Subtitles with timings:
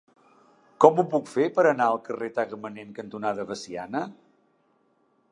[0.83, 4.05] Com ho puc fer per anar al carrer Tagamanent cantonada Veciana?